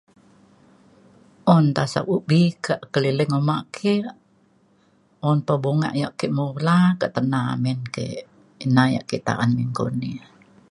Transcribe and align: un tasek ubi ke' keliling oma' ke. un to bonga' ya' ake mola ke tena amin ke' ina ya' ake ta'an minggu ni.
un 1.55 1.65
tasek 1.75 2.05
ubi 2.15 2.41
ke' 2.65 2.83
keliling 2.93 3.33
oma' 3.39 3.65
ke. 3.77 3.93
un 5.29 5.37
to 5.47 5.53
bonga' 5.63 5.97
ya' 6.01 6.13
ake 6.13 6.27
mola 6.37 6.79
ke 6.99 7.07
tena 7.15 7.39
amin 7.53 7.79
ke' 7.95 8.23
ina 8.65 8.83
ya' 8.93 9.03
ake 9.05 9.17
ta'an 9.27 9.49
minggu 9.59 9.85
ni. 10.01 10.11